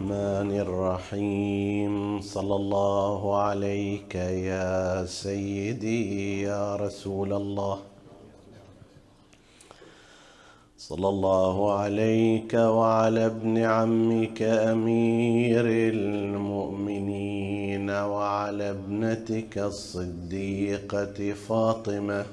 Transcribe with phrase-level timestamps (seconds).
[0.00, 2.20] الرحمن الرحيم.
[2.20, 7.78] صلى الله عليك يا سيدي يا رسول الله.
[10.78, 22.24] صلى الله عليك وعلى ابن عمك أمير المؤمنين وعلى ابنتك الصديقة فاطمة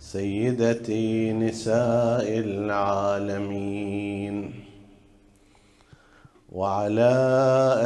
[0.00, 3.80] سيدتي نساء العالمين.
[6.52, 7.12] وعلى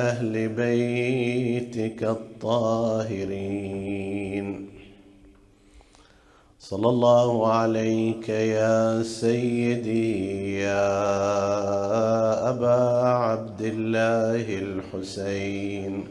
[0.09, 3.45] أهل بيتك الطاهرين.
[6.59, 10.91] صلى الله عليك يا سيدي يا
[12.51, 16.05] أبا عبد الله الحسين.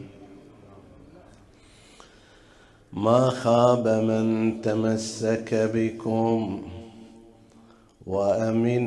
[2.92, 6.62] ما خاب من تمسك بكم
[8.06, 8.84] وأمن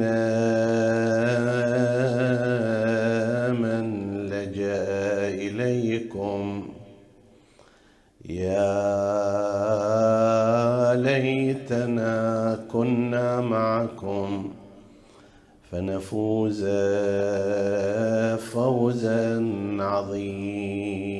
[3.61, 3.85] من
[4.29, 6.69] لجأ إليكم.
[8.29, 8.67] يا
[10.95, 14.53] ليتنا كنا معكم
[15.71, 16.65] فنفوز
[18.51, 19.27] فوزا
[19.79, 21.17] عظيما.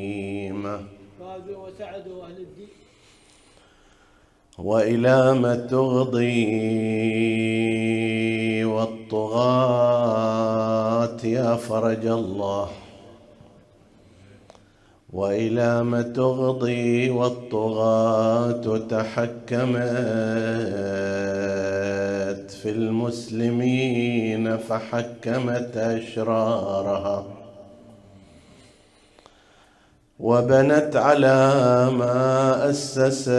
[1.19, 2.67] فازوا وسعدوا أهل الدين.
[4.57, 6.23] وإلى ما تغضي
[8.65, 9.97] والطغاة
[11.23, 12.69] يا فرج الله.
[15.13, 19.77] وإلى ما تغضي والطغاة تحكمت
[22.51, 27.36] في المسلمين فحكمت أشرارها.
[30.19, 31.51] وبنت على
[31.91, 33.29] ما أسست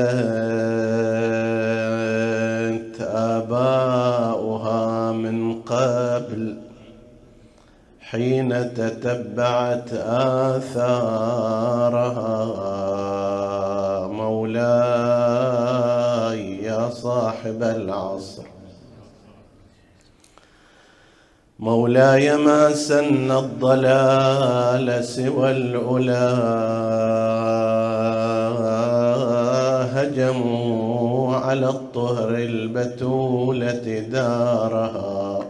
[3.01, 6.57] آباؤها من قبل
[8.01, 10.69] حين تتبعت آثارها.
[14.07, 15.43] مولاي
[16.63, 18.43] يا صاحب العصر.
[21.61, 26.39] مولاي ما سن الضلال سوى الأولى.
[29.95, 35.41] هجموا على الطهر البتولة دارها.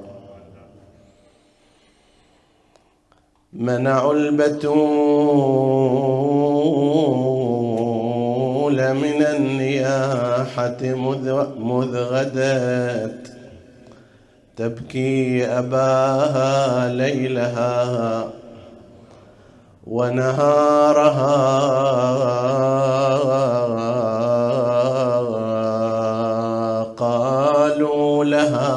[3.52, 4.78] منعوا البتول
[8.94, 13.37] من النياحة مذ غدت.
[14.58, 18.24] تبكي أباها ليلها
[19.86, 21.28] ونهارها.
[26.96, 28.68] قالوا لها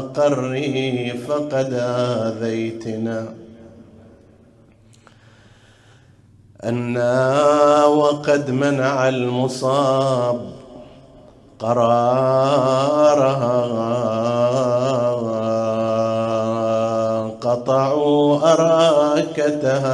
[0.00, 3.34] قري فقد آذيتنا.
[6.64, 10.59] أنا وقد منع المصاب.
[11.60, 13.50] قرارها
[17.40, 19.92] قطعوا أراكتها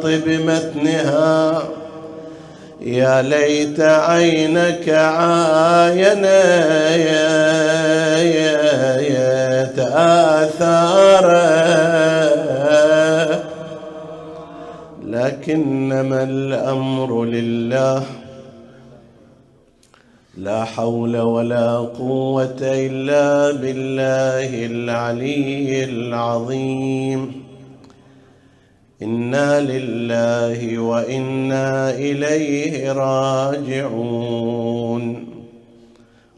[0.04, 1.62] بمتنها.
[2.86, 6.26] يا ليت عينك عاينت
[10.38, 11.46] آثاره
[15.06, 18.02] لكنما الأمر لله
[20.38, 27.45] لا حول ولا قوة إلا بالله العلي العظيم.
[29.02, 34.56] إنا لله وإنا إليه راجعون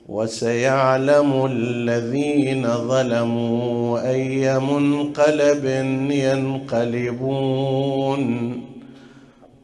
[0.08, 5.64] وسيعلم الذين ظلموا اي منقلب
[6.10, 7.42] ينقلبون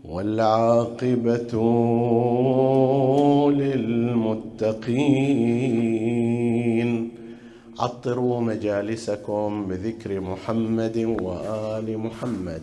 [0.05, 1.53] والعاقبه
[5.75, 7.11] للمتقين
[7.79, 12.63] عطروا مجالسكم بذكر محمد وآل محمد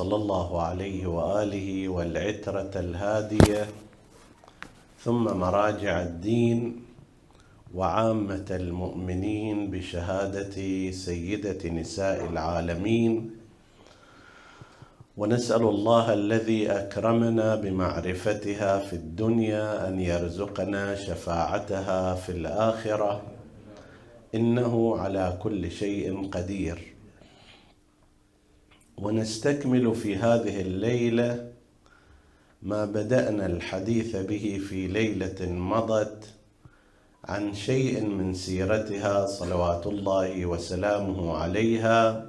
[0.00, 3.66] صلى الله عليه وآله والعترة الهادية
[5.04, 6.84] ثم مراجع الدين
[7.74, 10.56] وعامة المؤمنين بشهادة
[10.90, 13.30] سيدة نساء العالمين.
[15.16, 23.22] ونسأل الله الذي أكرمنا بمعرفتها في الدنيا أن يرزقنا شفاعتها في الآخرة.
[24.34, 26.89] إنه على كل شيء قدير.
[29.02, 31.50] ونستكمل في هذه الليلة
[32.62, 36.24] ما بدأنا الحديث به في ليلة مضت
[37.24, 42.26] عن شيء من سيرتها صلوات الله وسلامه عليها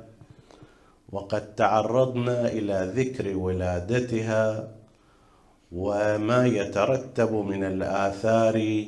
[1.12, 4.72] وقد تعرضنا إلى ذكر ولادتها
[5.72, 8.86] وما يترتب من الآثار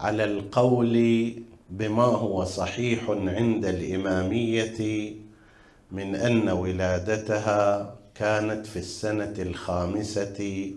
[0.00, 1.32] على القول
[1.70, 5.14] بما هو صحيح عند الإمامية
[5.92, 10.70] من أن ولادتها كانت في السنة الخامسة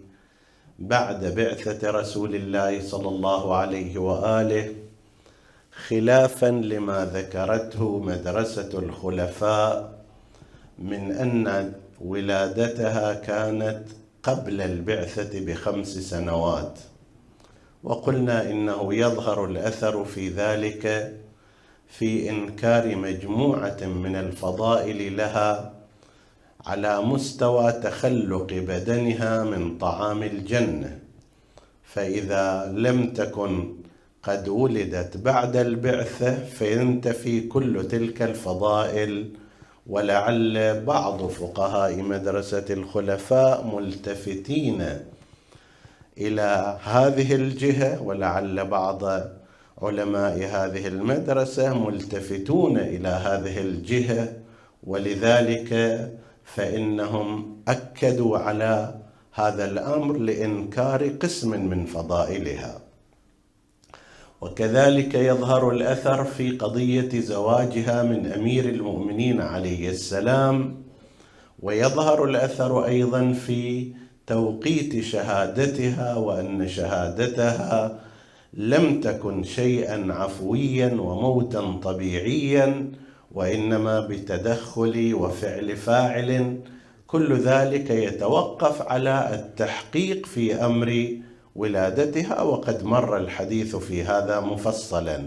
[0.80, 4.74] بعد بعثة رسول الله صلى الله عليه وآله
[5.88, 9.94] خلافا لما ذكرته مدرسة الخلفاء
[10.80, 13.84] من أن ولادتها كانت
[14.24, 16.80] قبل البعثة بخمس سنوات.
[17.84, 21.14] وقلنا إنه يظهر الأثر في ذلك
[21.88, 25.74] في إنكار مجموعة من الفضائل لها
[26.66, 31.00] على مستوى تخلق بدنها من طعام الجنة.
[31.84, 33.74] فإذا لم تكن
[34.24, 39.30] قد ولدت بعد البعثة فينتفي كل تلك الفضائل
[39.88, 45.00] ولعل بعض فقهاء مدرسة الخلفاء ملتفتين
[46.18, 49.04] إلى هذه الجهة ولعل بعض
[49.82, 54.34] علماء هذه المدرسة ملتفتون إلى هذه الجهة
[54.84, 55.74] ولذلك
[56.44, 58.96] فإنهم أكدوا على
[59.34, 62.82] هذا الأمر لإنكار قسم من فضائلها.
[64.42, 70.76] وكذلك يظهر الأثر في قضية زواجها من أمير المؤمنين عليه السلام
[71.60, 73.92] ويظهر الأثر أيضا في
[74.28, 78.00] توقيت شهادتها وأن شهادتها
[78.54, 82.92] لم تكن شيئا عفويا وموتا طبيعيا
[83.32, 86.58] وإنما بتدخل وفعل فاعل.
[87.08, 91.18] كل ذلك يتوقف على التحقيق في أمر
[91.56, 95.24] ولادتها وقد مر الحديث في هذا مفصلا.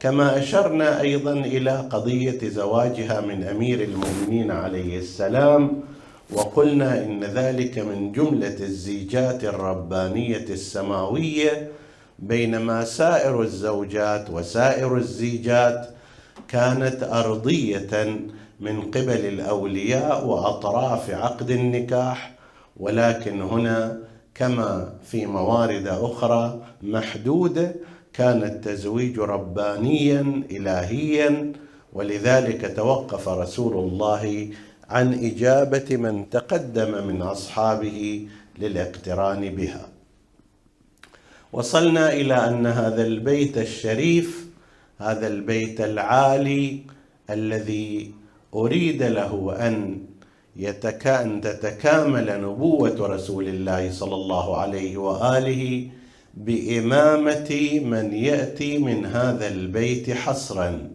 [0.00, 5.80] كما أشرنا أيضا إلى قضية زواجها من أمير المؤمنين عليه السلام
[6.32, 11.68] وقلنا إن ذلك من جملة الزيجات الربانية السماوية
[12.20, 15.88] بينما سائر الزوجات وسائر الزيجات
[16.48, 18.20] كانت أرضية
[18.60, 22.34] من قبل الأولياء وأطراف عقد النكاح
[22.76, 23.98] ولكن هنا
[24.34, 27.74] كما في موارد أخرى محدوده
[28.12, 31.52] كان التزويج ربانيا الهيا
[31.92, 34.48] ولذلك توقف رسول الله
[34.88, 39.89] عن إجابة من تقدم من أصحابه للاقتران بها.
[41.52, 44.46] وصلنا إلى أن هذا البيت الشريف
[44.98, 46.80] هذا البيت العالي
[47.30, 48.12] الذي
[48.54, 49.98] أريد له أن
[50.56, 55.88] يتكا أن تتكامل نبوة رسول الله صلى الله عليه وآله
[56.34, 60.90] بإمامة من يأتي من هذا البيت حصرا.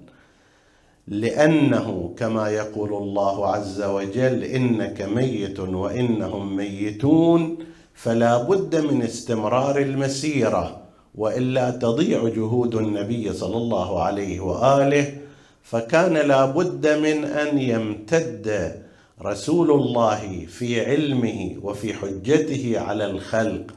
[1.07, 7.57] لأنه كما يقول الله عز وجل إنك ميت وإنهم ميتون
[7.95, 10.81] فلا بد من استمرار المسيرة
[11.15, 15.17] وإلا تضيع جهود النبي صلى الله عليه وآله.
[15.63, 18.75] فكان لا بد من أن يمتد
[19.21, 23.71] رسول الله في علمه وفي حجته على الخلق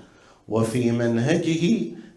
[0.49, 1.65] وفي منهجه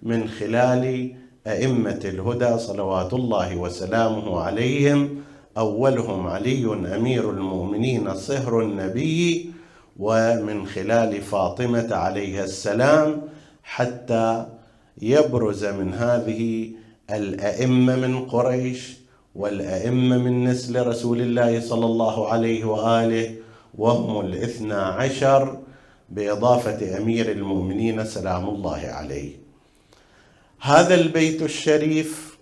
[0.04, 1.12] من خلال
[1.48, 5.10] أئمة الهدى صلوات الله وسلامه عليهم.
[5.58, 6.66] أولهم علي
[6.96, 9.52] أمير المؤمنين صهر النبي
[10.00, 13.22] ومن خلال فاطمة عليها السلام
[13.64, 14.46] حتى
[15.02, 16.72] يبرز من هذه
[17.12, 18.98] الأئمة من قريش
[19.36, 23.36] والأئمة من نسل رسول الله صلى الله عليه وآله
[23.78, 25.58] وهم الاثنى عشر
[26.10, 29.32] بإضافة أمير المؤمنين سلام الله عليه.
[30.62, 32.38] هذا البيت الشريف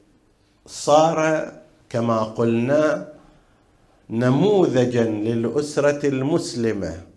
[0.65, 1.51] صار
[1.89, 3.07] كما قلنا
[4.09, 7.08] نموذجا للأسرة المسلمة.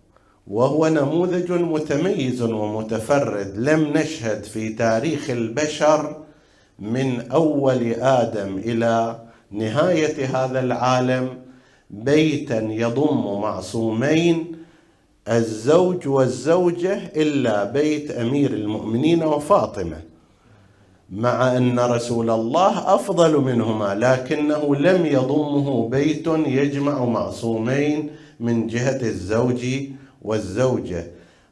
[0.52, 6.16] وهو نموذج متميز ومتفرد لم نشهد في تاريخ البشر
[6.78, 11.28] من أول آدم إلى نهاية هذا العالم
[11.90, 14.56] بيتا يضم معصومين
[15.28, 20.00] الزوج والزوجة إلا بيت أمير المؤمنين وفاطمة.
[21.10, 29.66] مع أن رسول الله أفضل منهما لكنه لم يضمه بيت يجمع معصومين من جهة الزوج
[30.24, 31.06] والزوجة.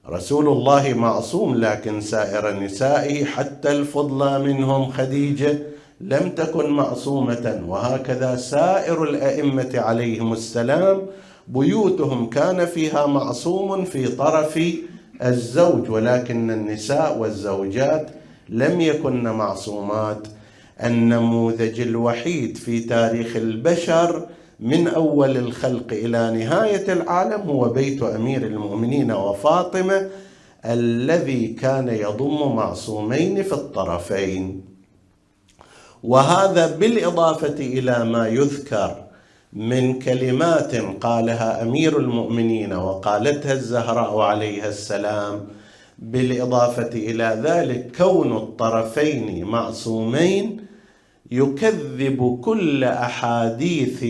[0.09, 5.59] رسول الله معصوم لكن سائر نسائه حتى الفضلى منهم خديجة
[6.01, 7.63] لم تكن معصومة.
[7.67, 11.03] وهكذا سائر الأئمة عليهم السلام
[11.49, 14.61] بيوتهم كان فيها معصوم في طرف
[15.23, 18.11] الزوج ولكن النساء والزوجات
[18.49, 20.27] لم يكن معصومات.
[20.85, 24.27] النموذج الوحيد في تاريخ البشر
[24.61, 30.09] من أول الخلق إلى نهاية العالم هو بيت أمير المؤمنين وفاطمة
[30.65, 34.65] الذي كان يضم معصومين في الطرفين.
[36.03, 39.05] وهذا بالإضافة إلى ما يذكر
[39.53, 45.47] من كلمات قالها أمير المؤمنين وقالتها الزهراء عليها السلام
[45.99, 50.61] بالإضافة إلى ذلك كون الطرفين معصومين
[51.31, 54.05] يكذب كل أحاديث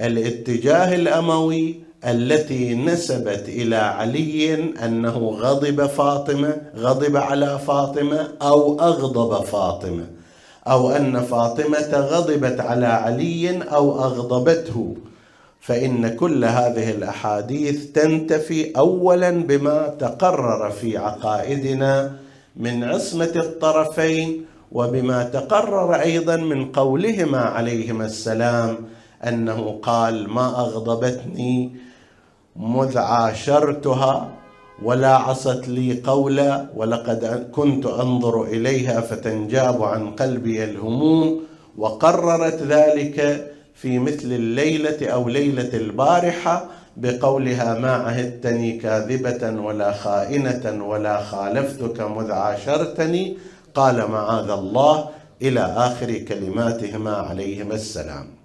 [0.00, 10.06] الاتجاه الأموي التي نسبت إلى علي أنه غضب فاطمة غضب على فاطمة أو أغضب فاطمة
[10.66, 14.96] أو أن فاطمة غضبت على علي أو أغضبته.
[15.60, 22.12] فإن كل هذه الأحاديث تنتفي اولا بما تقرر في عقائدنا
[22.56, 28.76] من عصمة الطرفين وبما تقرر أيضا من قولهما عليهما السلام
[29.26, 31.72] أنه قال ما أغضبتني
[32.56, 34.28] مذ عاشرتها
[34.82, 41.40] ولا عصت لي قولا ولقد كنت أنظر إليها فتنجاب عن قلبي الهموم
[41.78, 46.64] وقررت ذلك في مثل الليلة أو ليلة البارحة
[46.96, 53.36] بقولها ما عهدتني كاذبة ولا خائنة ولا خالفتك مذ عاشرتني
[53.74, 55.08] قال معاذ الله
[55.42, 58.37] إلى آخر كلماتهما عليهما السلام.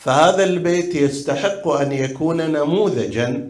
[0.00, 3.48] فهذا البيت يستحق أن يكون نموذجا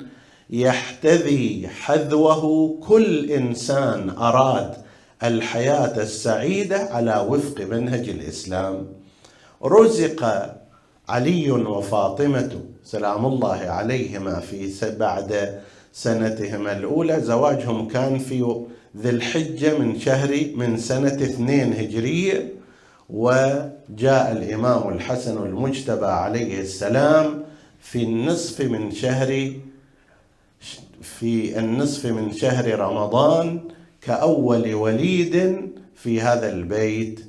[0.50, 4.74] يحتذي حذوه كل إنسان أراد
[5.22, 8.86] الحياة السعيدة على وفق منهج الإسلام.
[9.64, 10.50] رزق
[11.08, 15.60] علي وفاطمة سلام الله عليهما في بعد
[15.92, 17.20] سنتهما الأولى.
[17.20, 18.64] زواجهم كان في
[18.96, 22.59] ذي الحجة من شهر من سنة اثنين هجرية.
[23.12, 27.42] وجاء الإمام الحسن المجتبى عليه السلام
[27.80, 29.52] في النصف من شهر
[31.02, 33.60] في النصف من شهر رمضان
[34.02, 35.56] كأول وليد
[35.94, 37.20] في هذا البيت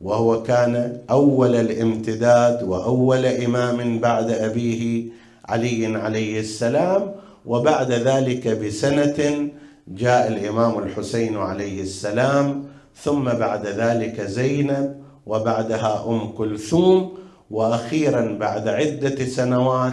[0.00, 5.04] وهو كان أول الامتداد وأول إمام بعد أبيه
[5.44, 7.14] علي عليه السلام
[7.46, 9.48] وبعد ذلك بسنة
[9.88, 12.64] جاء الإمام الحسين عليه السلام
[12.96, 14.97] ثم بعد ذلك زينب
[15.28, 17.18] وبعدها أم كلثوم
[17.50, 19.92] وأخيرا بعد عدة سنوات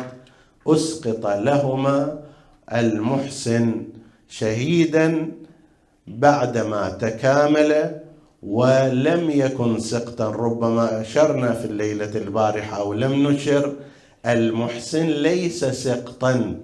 [0.68, 2.20] أسقط لهما
[2.74, 3.88] المحسن
[4.28, 5.32] شهيدا
[6.08, 8.02] بعدما تكامل
[8.44, 10.30] ولم يكن سقطا.
[10.30, 13.74] ربما أشرنا في الليلة البارحة أو لم نشر
[14.26, 16.62] المحسن ليس سقطا.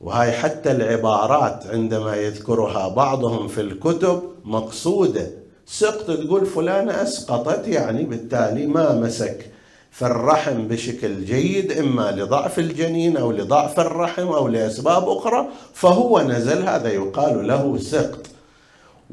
[0.00, 5.41] وهي حتى العبارات عندما يذكرها بعضهم في الكتب مقصودة.
[5.72, 9.46] سقط تقول فلانة أسقطت يعني بالتالي ما مسك.
[9.90, 16.62] في الرحم بشكل جيد إما لضعف الجنين أو لضعف الرحم أو لأسباب أخرى فهو نزل
[16.68, 18.26] هذا يقال له سقط.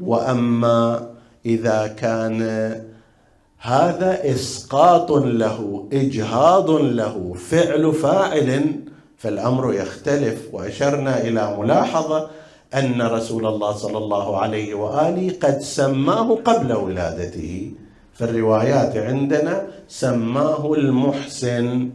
[0.02, 1.06] وأما
[1.46, 2.42] إذا كان
[3.58, 8.74] هذا إسقاط له إجهاض له فعل فاعل
[9.18, 10.38] فالأمر يختلف.
[10.52, 12.30] وأشرنا إلى ملاحظة
[12.74, 17.70] أن رسول الله صلى الله عليه وآله قد سماه قبل ولادته.
[18.14, 21.90] في الروايات عندنا سماه المحسن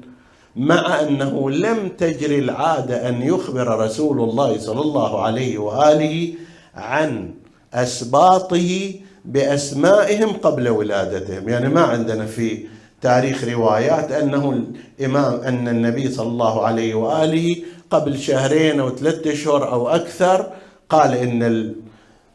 [0.55, 6.33] مع أنه لم تجري العادة أن يخبر رسول الله صلى الله عليه وآله
[6.75, 7.33] عن
[7.73, 8.93] أسباطه
[9.25, 12.65] بأسمائهم قبل ولادتهم، يعني ما عندنا في
[13.01, 14.63] تاريخ روايات أنه
[14.99, 17.55] الإمام أن النبي صلى الله عليه وآله
[17.89, 20.51] قبل شهرين أو ثلاثة أشهر أو أكثر
[20.89, 21.73] قال إن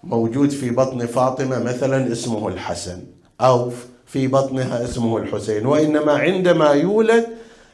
[0.04, 3.02] الموجود في بطن فاطمة مثلا اسمه الحسن
[3.40, 3.70] أو
[4.06, 7.26] في بطنها اسمه الحسين وإنما عندما يولد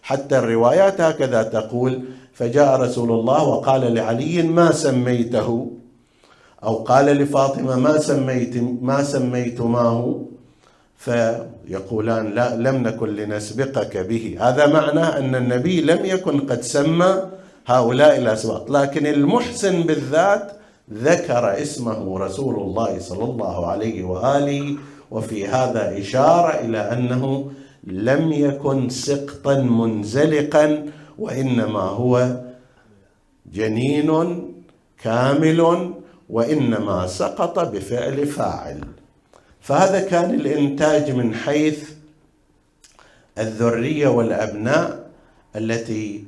[0.03, 2.03] حتى الروايات هكذا تقول
[2.35, 5.73] فجاء رسول الله وقال لعلي ما سميته؟
[6.65, 10.23] أو قال لفاطمة ما سميت ما سميتماه؟
[10.97, 14.37] فيقولان لا لم نكن لنسبقك به.
[14.41, 17.23] هذا معناه أن النبي لم يكن قد سمى
[17.67, 20.53] هؤلاء الأسباط لكن المحسن بالذات
[20.93, 24.77] ذكر اسمه رسول الله صلى الله عليه وآله
[25.11, 27.53] وفي هذا إشارة إلى أنه
[27.85, 30.87] لم يكن سقطا منزلقا
[31.19, 32.41] وإنما هو
[33.53, 34.43] جنين
[35.03, 35.91] كامل
[36.31, 38.81] وإنما سقط بفعل فاعل.
[39.61, 41.91] فهذا كان الإنتاج من حيث
[43.39, 45.11] الذرية والأبناء
[45.57, 46.25] التي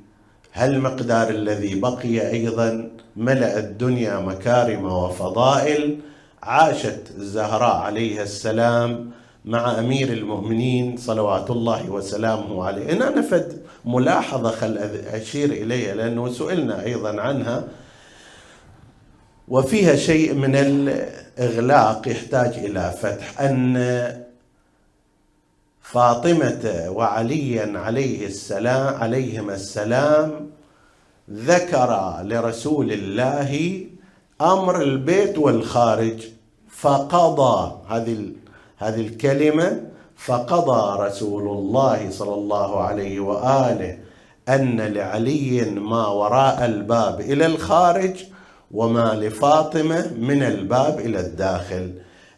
[0.52, 5.98] هالمقدار الذي بقي أيضا ملأ الدنيا مكارم وفضائل
[6.42, 9.10] عاشت الزهراء عليها السلام
[9.44, 12.92] مع أمير المؤمنين صلوات الله وسلامه عليه.
[12.92, 14.78] هنا نفد ملاحظة خل
[15.12, 17.64] أشير إليها لأنه سئلنا أيضا عنها.
[19.48, 23.40] وفيها شيء من الإغلاق يحتاج إلى فتح.
[23.40, 24.27] أن
[25.92, 30.50] فاطمة وعليا عليه السلام عليهما السلام
[31.30, 33.80] ذكر لرسول الله
[34.40, 36.24] أمر البيت والخارج
[36.70, 38.32] فقضى هذه
[38.76, 39.80] هذه الكلمة
[40.16, 43.98] فقضى رسول الله صلى الله عليه وآله
[44.48, 48.24] أن لعلي ما وراء الباب إلى الخارج
[48.70, 51.92] وما لفاطمة من الباب إلى الداخل.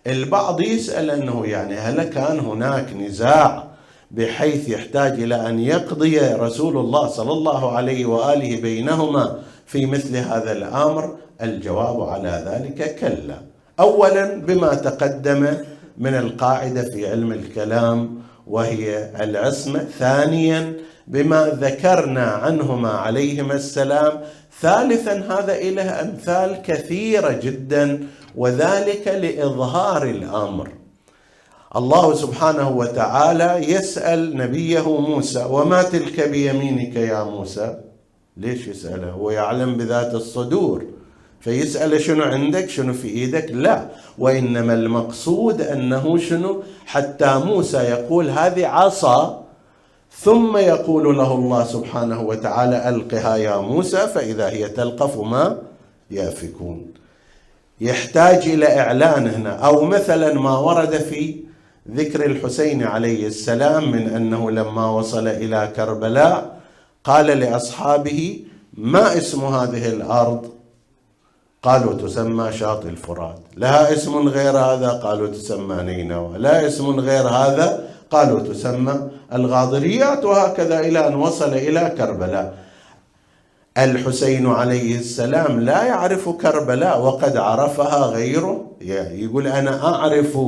[0.06, 3.70] البعض يسأل أنه يعني هل كان هناك نزاع
[4.10, 10.52] بحيث يحتاج إلى أن يقضي رسول الله صلى الله عليه وآله بينهما في مثل هذا
[10.52, 13.42] الأمر؟ الجواب على ذلك كلا.
[13.80, 15.46] اولا بما تقدم
[15.98, 19.86] من القاعدة في علم الكلام وهي العصمة.
[19.98, 20.72] ثانيا
[21.06, 24.20] بما ذكرنا عنهما عليهما السلام.
[24.60, 28.06] ثالثا هذا إله أمثال كثيرة جدا
[28.36, 30.68] وذلك لإظهار الأمر.
[31.76, 37.80] الله سبحانه وتعالى يسأل نبيه موسى وما تلك بيمينك يا موسى؟
[38.36, 40.84] ليش يسأله؟ هو يعلم بذات الصدور.
[41.40, 43.88] فيسأل شنو عندك؟ شنو في إيدك؟ لا
[44.18, 49.44] وإنما المقصود أنه شنو؟ حتى موسى يقول هذه عصا
[50.12, 55.58] ثم يقول له الله سبحانه وتعالى ألقها يا موسى فإذا هي تلقف ما
[56.10, 56.99] يافكون.
[57.80, 59.50] يحتاج إلى إعلان هنا.
[59.50, 61.36] أو مثلا ما ورد في
[61.90, 66.60] ذكر الحسين عليه السلام من أنه لما وصل إلى كربلاء
[67.04, 70.50] قال لأصحابه ما اسم هذه الأرض؟
[71.62, 73.38] قالوا تسمى شاطئ الفرات.
[73.56, 76.38] لها اسم غير هذا؟ قالوا تسمى نينوى.
[76.38, 80.24] لا اسم غير هذا؟ قالوا تسمى الغاضريات.
[80.24, 82.54] وهكذا إلى أن وصل إلى كربلاء.
[83.84, 88.66] الحسين عليه السلام لا يعرف كربلاء وقد عرفها غيره.
[88.80, 90.38] يقول أنا أعرف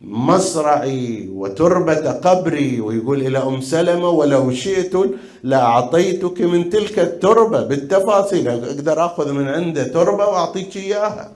[0.00, 4.92] مصرعي وتربة قبري ويقول إلى أم سلمة ولو شئت
[5.42, 11.32] لأعطيتك من تلك التربة بالتفاصيل أقدر أخذ من عنده تربة وأعطيك إياها.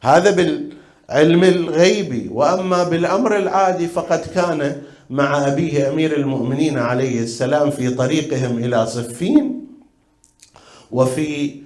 [0.00, 4.76] هذا بالعلم الغيبي وأما بالأمر العادي فقد كان
[5.10, 9.69] مع أبيه أمير المؤمنين عليه السلام في طريقهم إلى صفين.
[10.92, 11.56] وفي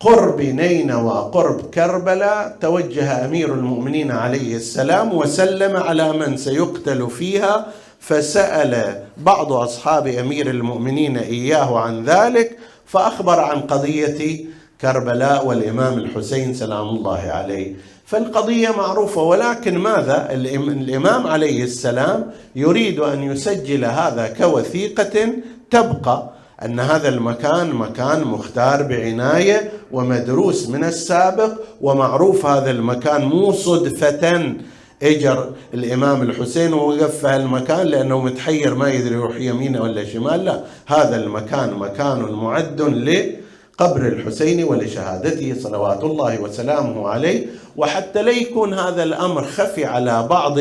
[0.00, 7.66] قرب نينوى قرب كربلاء توجه أمير المؤمنين عليه السلام وسلم على من سيقتل فيها
[8.00, 14.44] فسأل بعض أصحاب أمير المؤمنين إياه عن ذلك فأخبر عن قضية
[14.80, 17.74] كربلاء والإمام الحسين سلام الله عليه.
[18.06, 25.28] فالقضية معروفة ولكن ماذا؟ الإمام عليه السلام يريد أن يسجل هذا كوثيقة
[25.70, 26.29] تبقى
[26.64, 34.54] أن هذا المكان مكان مختار بعناية ومدروس من السابق ومعروف هذا المكان مو صدفة.
[35.02, 40.44] إجر الإمام الحسين ووقف في هالمكان لأنه متحير ما يدري يروح يمينه ولا شمال.
[40.44, 47.46] لا هذا المكان مكان معد لقبر الحسين ولشهادته صلوات الله وسلامه عليه.
[47.76, 50.58] وحتى لا يكون هذا الأمر خفي على بعض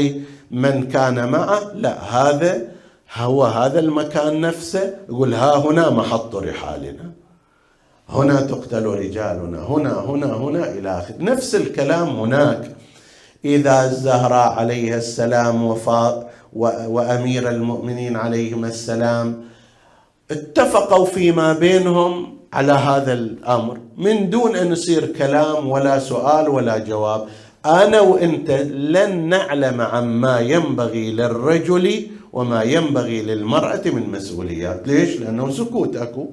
[0.51, 2.78] من كان معه لا هذا
[3.13, 7.11] هو هذا المكان نفسه؟ يقول ها هنا محط رحالنا.
[8.09, 9.59] هنا تقتل رجالنا.
[9.59, 11.13] هنا هنا هنا إلى آخر.
[11.19, 12.75] نفس الكلام هناك.
[13.45, 19.43] إذا الزهراء عليها السلام وفاء وأمير المؤمنين عليهم السلام
[20.31, 23.77] اتفقوا فيما بينهم على هذا الأمر.
[23.97, 27.27] من دون أن يصير كلام ولا سؤال ولا جواب.
[27.65, 34.87] أنا وأنت لن نعلم عما ينبغي للرجل وما ينبغي للمرأة من مسؤوليات.
[34.87, 36.25] ليش؟ لأنه سكوت أكو.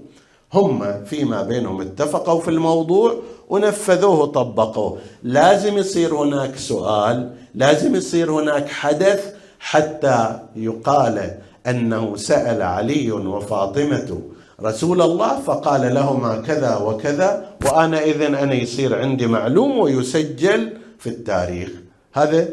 [0.54, 3.14] هم فيما بينهم اتفقوا في الموضوع
[3.48, 13.12] ونفذوه طبقوه لازم يصير هناك سؤال لازم يصير هناك حدث حتى يقال أنه سأل علي
[13.12, 14.20] وفاطمة
[14.62, 21.70] رسول الله فقال لهما كذا وكذا وأنا إذن أنا يصير عندي معلوم ويسجل في التاريخ.
[22.12, 22.48] هذا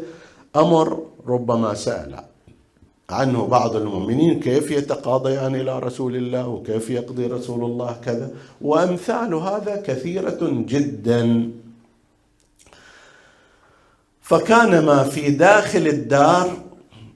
[0.56, 2.33] أمر ربما سأل.
[3.10, 8.30] عنه بعض المؤمنين كيف يتقاضيان إلى رسول الله وكيف يقضي رسول الله كذا.
[8.60, 11.50] وأمثال هذا كثيرة جدا.
[14.22, 16.56] فكان ما في داخل الدار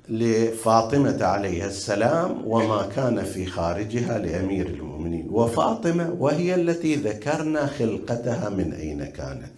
[0.09, 5.29] لفاطمة عليها السلام وما كان في خارجها لأمير المؤمنين.
[5.31, 9.53] وفاطمة وهي التي ذكرنا خلقتها من أين كانت.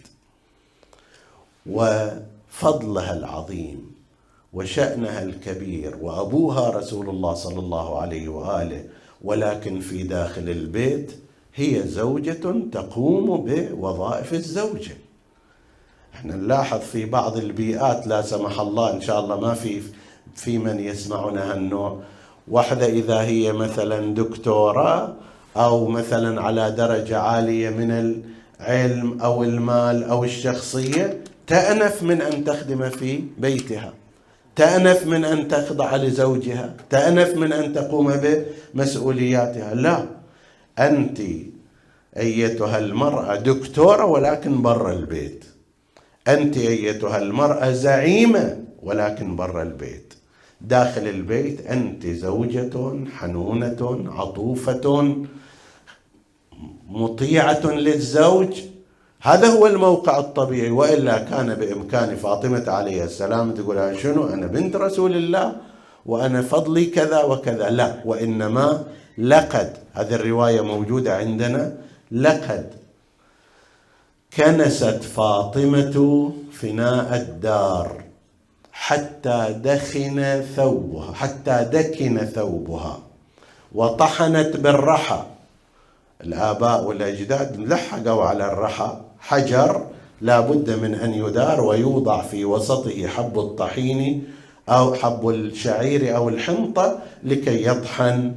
[1.65, 3.90] وفضلها العظيم.
[4.53, 8.83] وشأنها الكبير وأبوها رسول الله صلى الله عليه وآله
[9.21, 11.11] ولكن في داخل البيت
[11.55, 14.97] هي زوجة تقوم بوظائف الزوجة
[16.13, 19.81] إحنا نلاحظ في بعض البيئات لا سمح الله إن شاء الله ما في
[20.35, 21.99] في من يسمعنا هالنوع.
[22.47, 25.15] واحدة إذا هي مثلا دكتورة
[25.57, 27.91] أو مثلا على درجة عالية من
[28.59, 33.93] العلم أو المال أو الشخصية تأنف من أن تخدم في بيتها.
[34.55, 38.13] تأنف من أن تخضع لزوجها تأنف من أن تقوم
[38.73, 39.75] بمسؤولياتها.
[39.75, 40.05] لا
[40.79, 41.19] أنت
[42.17, 45.45] أيتها المرأة دكتورة ولكن برا البيت.
[46.27, 50.13] أنت أيتها المرأة زعيمة ولكن برا البيت.
[50.61, 55.15] داخل البيت أنت زوجة حنونة عطوفة
[56.89, 58.61] مطيعة للزوج
[59.23, 65.15] هذا هو الموقع الطبيعي وإلا كان بإمكان فاطمة عليه السلام تقول شنو؟ أنا بنت رسول
[65.15, 65.55] الله
[66.05, 67.69] وأنا فضلي كذا وكذا.
[67.69, 68.83] لا وإنما
[69.17, 71.77] لقد هذه الرواية موجودة عندنا
[72.11, 72.73] لقد
[74.37, 78.03] كنست فاطمة فناء الدار
[78.71, 82.99] حتى دخن ثوبها حتى دكن ثوبها
[83.75, 85.23] وطحنت بالرحى.
[86.23, 88.97] الآباء والأجداد لحقوا على الرحى.
[89.21, 89.85] حجر
[90.21, 94.23] لا بد من أن يدار ويوضع في وسطه حب الطحين
[94.69, 98.33] أو حب الشعير أو الحنطة لكي يطحن.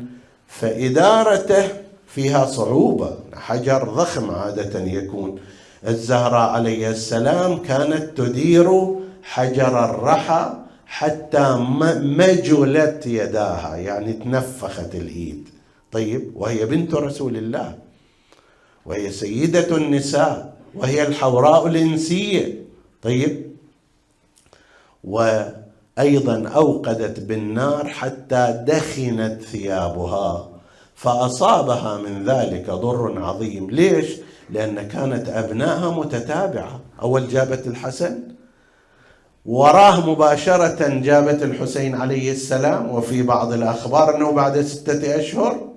[0.47, 1.69] فإدارته
[2.07, 3.17] فيها صعوبة.
[3.35, 5.39] حجر ضخم عادة يكون.
[5.87, 10.53] الزهراء عليه السلام كانت تدير حجر الرحى
[10.87, 11.57] حتى
[12.01, 15.49] مجلت يداها يعني تنفخت الايد
[15.93, 17.75] طيب وهي بنت رسول الله
[18.87, 20.54] وهي سيدة النساء.
[20.77, 22.65] وهي الحوراء الإنسية.
[23.03, 23.51] طيب.
[25.05, 30.49] وأيضا أوقدت بالنار حتى دخنت ثيابها
[30.95, 33.71] فأصابها من ذلك ضر عظيم.
[33.71, 34.07] ليش؟
[34.51, 36.81] لأن كانت أبنائها متتابعة.
[37.03, 38.35] أول جابت الحسن
[39.47, 45.69] وراه مباشرة جابت الحسين عليه السلام وفي بعض الأخبار أنه بعد ستة أشهر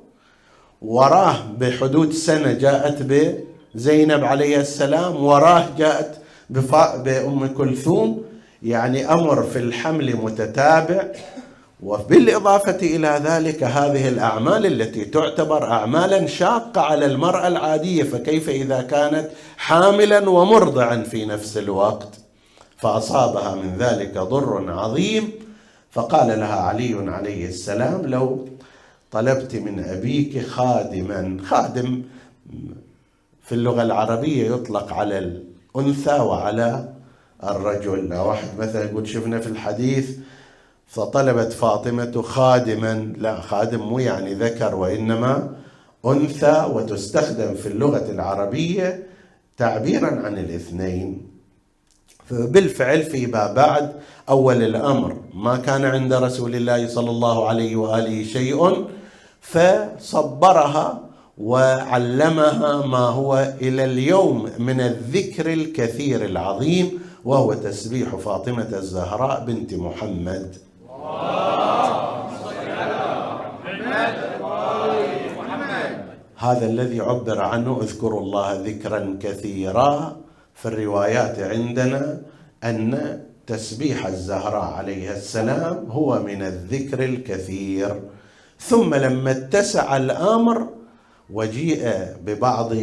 [0.82, 3.02] وراه بحدود سنة جاءت
[3.76, 6.18] بزينب عليه السلام وراه جاءت
[6.50, 8.24] بأم كلثوم
[8.64, 11.04] يعني أمر في الحمل متتابع
[11.84, 19.30] وبالإضافة إلى ذلك هذه الأعمال التي تعتبر أعمالا شاقة على المرأة العادية فكيف إذا كانت
[19.58, 22.10] حاملا ومرضعا في نفس الوقت؟
[22.78, 25.32] فأصابها من ذلك ضر عظيم.
[25.92, 28.48] فقال لها علي عليه السلام لو
[29.12, 32.04] طلبت من أبيك خادما خادم
[33.48, 36.94] في اللغة العربية يطلق على الأنثى وعلى
[37.44, 38.14] الرجل.
[38.14, 40.18] واحد مثلا يقول شفنا في الحديث
[40.88, 43.14] فطلبت فاطمة خادما.
[43.18, 45.56] لا خادم مو يعني ذكر وإنما
[46.06, 49.08] أنثى وتستخدم في اللغة العربية
[49.58, 51.28] تعبيرا عن الاثنين.
[52.32, 53.92] بالفعل فيما بعد
[54.30, 58.88] أول الأمر ما كان عند رسول الله صلى الله عليه وآله شيء
[59.42, 61.07] فصبرها
[61.38, 70.56] وعلمها ما هو إلى اليوم من الذكر الكثير العظيم وهو تسبيح فاطمة الزهراء بنت محمد.
[76.38, 80.17] هذا الذي عبر عنه اذكروا الله ذكرا كثيرا
[80.56, 82.21] في الروايات عندنا
[82.63, 88.02] أن تسبيح الزهراء عليها السلام هو من الذكر الكثير.
[88.60, 90.67] ثم لما اتسع الأمر
[91.30, 92.74] وجيء ببعض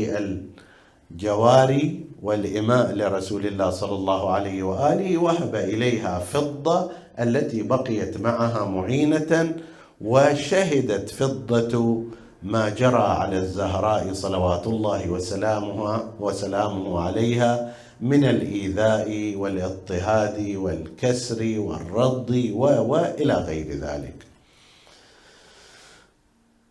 [1.11, 9.57] الجواري والإماء لرسول الله صلى الله عليه وآله وهب إليها فضة التي بقيت معها معينة
[10.01, 12.03] وشهدت فضة
[12.43, 23.35] ما جرى على الزهراء صلوات الله وسلامها وسلامه عليها من الإيذاء والاضطهاد والكسر والرد وإلى
[23.35, 24.15] غير ذلك.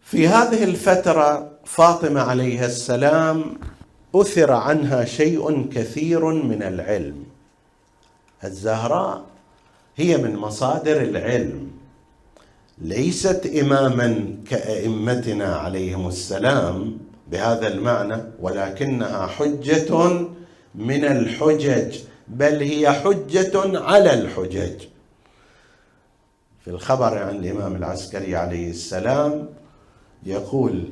[0.03, 3.57] في هذه الفترة فاطمة عليها السلام
[4.15, 7.23] أثر عنها شيء كثير من العلم.
[8.43, 9.23] الزهراء
[9.95, 11.71] هي من مصادر العلم.
[12.77, 16.97] ليست إماما كأئمتنا عليهم السلام
[17.31, 20.09] بهذا المعنى ولكنها حجة
[20.75, 24.83] من الحجج بل هي حجة على الحجج.
[26.63, 29.49] في الخبر عن الإمام العسكري عليه السلام
[30.25, 30.89] يقول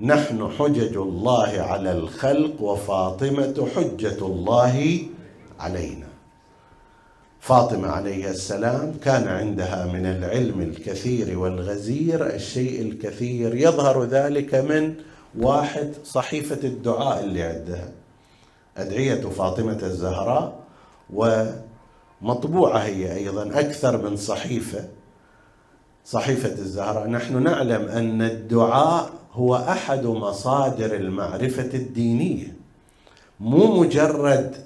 [0.00, 4.98] نحن حجج الله على الخلق وفاطمة حجة الله
[5.60, 6.06] علينا.
[7.40, 14.94] فاطمة عليها السلام كان عندها من العلم الكثير والغزير الشيء الكثير يظهر ذلك من
[15.38, 17.92] واحد صحيفة الدعاء اللي عندها.
[18.76, 20.60] أدعية فاطمة الزهراء
[22.22, 24.88] ومطبوعة هي أيضا أكثر من صحيفة.
[26.10, 32.56] صحيفة الزهراء نحن نعلم أن الدعاء هو أحد مصادر المعرفة الدينية
[33.40, 34.56] مو مجرد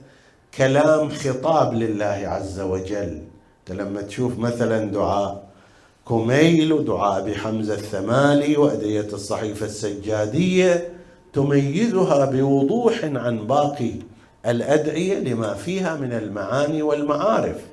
[0.57, 3.22] كلام خطاب لله عز وجل.
[3.70, 5.44] لما تشوف مثلا دعاء
[6.09, 10.88] كميل ودعاء ابي حمزه الثمالي وادعيه الصحيفة السجادية
[11.33, 13.92] تميزها بوضوح عن باقي
[14.46, 17.71] الأدعية لما فيها من المعاني والمعارف.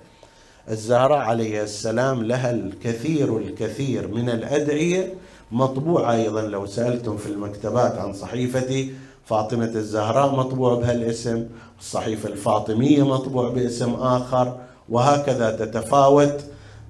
[0.69, 5.13] الزهراء عليه السلام لها الكثير الكثير من الأدعية
[5.51, 6.41] مطبوعة أيضا.
[6.41, 8.87] لو سألتم في المكتبات عن صحيفة
[9.25, 11.47] فاطمة الزهراء مطبوع بهالاسم
[11.79, 14.57] الصحيفة الفاطمية مطبوع باسم آخر
[14.89, 16.41] وهكذا تتفاوت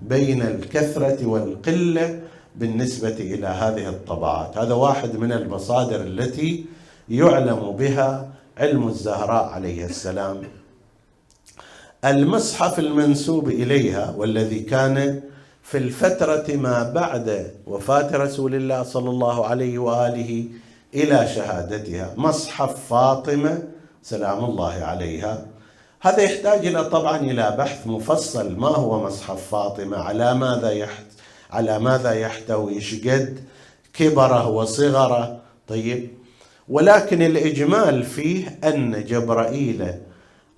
[0.03, 2.19] بين الكثرة والقلة
[2.55, 6.65] بالنسبة إلى هذه الطبعات هذا واحد من المصادر التي
[7.09, 10.41] يعلم بها علم الزهراء عليه السلام.
[12.05, 15.21] المصحف المنسوب إليها والذي كان
[15.63, 20.45] في الفترة ما بعد وفاة رسول الله صلى الله عليه وآله
[20.93, 22.13] إلى شهادتها.
[22.17, 23.63] مصحف فاطمة
[24.03, 25.45] سلام الله عليها.
[26.01, 28.55] هذا يحتاج إلى طبعا إلى بحث مفصل.
[28.55, 31.05] ما هو مصحف فاطمة؟ على ماذا يحت
[31.51, 33.39] على ماذا يحتوي؟ شقد
[33.93, 35.39] كبره وصغره.
[35.67, 36.09] طيب.
[36.69, 39.93] ولكن الإجمال فيه أن جبرائيل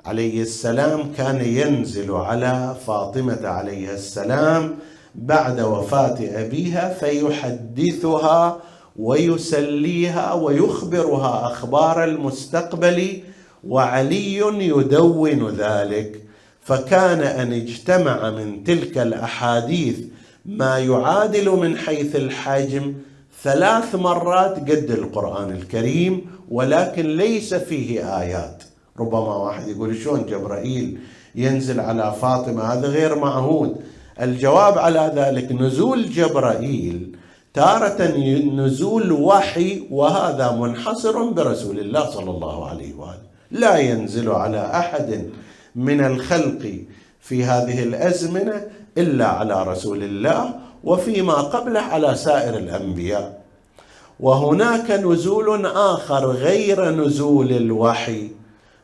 [0.05, 4.75] عليه السلام كان ينزل على فاطمة عليه السلام
[5.15, 8.57] بعد وفاة أبيها فيحدثها
[8.95, 13.21] ويسليها ويخبرها أخبار المستقبل
[13.67, 14.37] وعلي
[14.67, 16.21] يدون ذلك.
[16.61, 19.99] فكان أن اجتمع من تلك الأحاديث
[20.45, 22.93] ما يعادل من حيث الحجم
[23.43, 28.63] ثلاث مرات قد القرآن الكريم ولكن ليس فيه آيات.
[29.01, 30.99] ربما واحد يقول شلون جبرائيل
[31.35, 33.75] ينزل على فاطمة؟ هذا غير معهود.
[34.21, 37.15] الجواب على ذلك نزول جبرائيل
[37.53, 38.01] تارة
[38.55, 43.27] نزول وحي وهذا منحصر برسول الله صلى الله عليه وآله.
[43.51, 45.29] لا ينزل على أحد
[45.75, 46.73] من الخلق
[47.21, 53.41] في هذه الأزمنة إلا على رسول الله وفيما قبله على سائر الأنبياء.
[54.19, 58.40] وهناك نزول آخر غير نزول الوحي.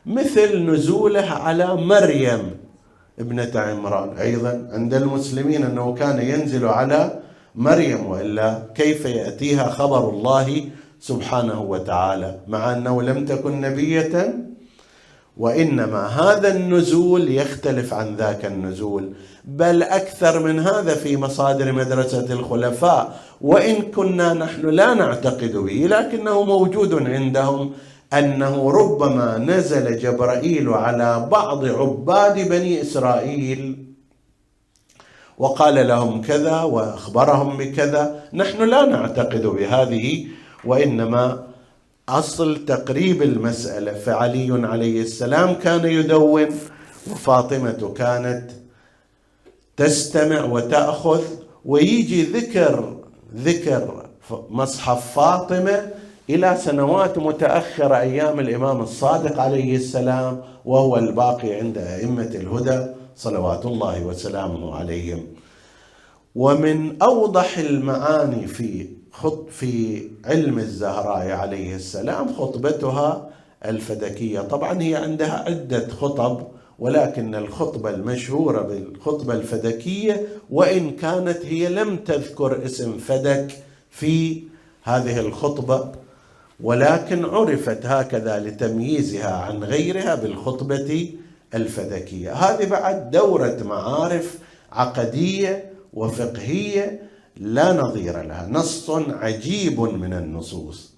[0.08, 2.50] مثل نزوله على مريم
[3.18, 4.16] ابنة عمران.
[4.18, 7.20] أيضا عند المسلمين أنه كان ينزل على
[7.54, 10.64] مريم وإلا كيف يأتيها خبر الله
[11.00, 14.34] سبحانه وتعالى؟ مع أنه لم تكن نبية
[15.36, 19.12] وإنما هذا النزول يختلف عن ذاك النزول.
[19.44, 26.42] بل أكثر من هذا في مصادر مدرسة الخلفاء وإن كنا نحن لا نعتقد به لكنه
[26.44, 27.72] موجود عندهم
[28.12, 33.84] أنه ربما نزل جبرائيل على بعض عباد بني إسرائيل.
[35.38, 38.24] وقال لهم كذا وأخبرهم بكذا.
[38.32, 40.26] نحن لا نعتقد بهذه
[40.64, 41.46] وإنما
[42.08, 43.92] أصل تقريب المسألة.
[43.92, 46.48] فعلي عليه السلام كان يدون
[47.10, 48.50] وفاطمة كانت
[49.76, 51.22] تستمع وتأخذ
[51.64, 52.96] ويجي ذكر
[53.36, 54.06] ذكر
[54.50, 55.90] مصحف فاطمة
[56.30, 62.86] إلى سنوات متأخرة أيام الإمام الصادق عليه السلام وهو الباقي عند أئمة الهدى
[63.16, 65.26] صلوات الله وسلامه عليهم.
[66.34, 73.28] ومن أوضح المعاني في خط في علم الزهراء عليه السلام خطبتها
[73.64, 74.40] الفدكية.
[74.40, 76.46] طبعا هي عندها عدة خطب
[76.78, 83.52] ولكن الخطبة المشهورة بالخطبة الفدكية وإن كانت هي لم تذكر اسم فدك
[83.90, 84.42] في
[84.82, 85.92] هذه الخطبة
[86.60, 91.14] ولكن عرفت هكذا لتمييزها عن غيرها بالخطبة
[91.54, 94.38] الفدكيه هذه بعد دورة معارف
[94.72, 97.02] عقدية وفقهية
[97.36, 100.90] لا نظير لها نص عجيب من النصوص.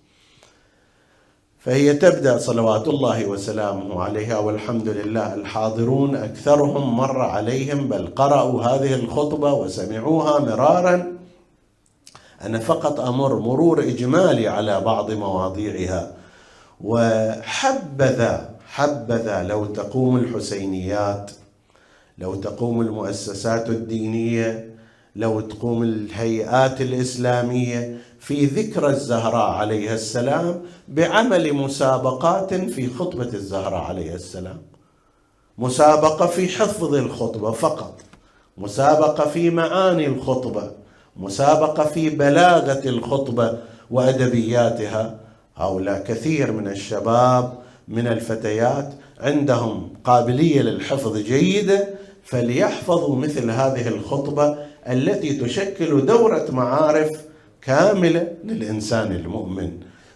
[1.58, 8.94] فهي تبدأ صلوات الله وسلامه عليها والحمد لله الحاضرون أكثرهم مر عليهم بل قرأوا هذه
[8.94, 11.19] الخطبة وسمعوها مرارا
[12.42, 16.12] أنا فقط أمر مرور إجمالي على بعض مواضيعها.
[16.80, 21.30] وحبذا حبذا لو تقوم الحسينيات
[22.18, 24.70] لو تقوم المؤسسات الدينية
[25.16, 34.14] لو تقوم الهيئات الإسلامية في ذكرى الزهراء عليها السلام بعمل مسابقات في خطبة الزهراء عليها
[34.14, 34.62] السلام.
[35.58, 38.00] مسابقة في حفظ الخطبة فقط
[38.58, 40.70] مسابقة في معاني الخطبة.
[41.20, 43.58] مسابقة في بلاغة الخطبة
[43.90, 45.20] وأدبياتها.
[45.56, 51.88] هؤلاء كثير من الشباب من الفتيات عندهم قابلية للحفظ جيدة
[52.24, 57.10] فليحفظوا مثل هذه الخطبة التي تشكل دورة معارف
[57.62, 59.70] كاملة للإنسان المؤمن.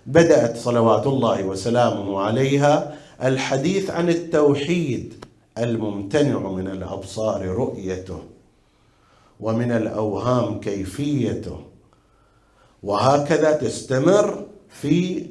[0.07, 5.25] بدأت صلوات الله وسلامه عليها الحديث عن التوحيد
[5.59, 8.34] الممتنع من الأبصار رؤيته.
[9.41, 11.61] ومن الأوهام كيفيته.
[12.83, 15.27] وهكذا تستمر في